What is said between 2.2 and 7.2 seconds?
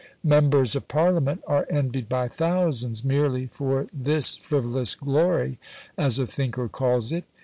thousands merely for this frivolous glory, as a thinker calls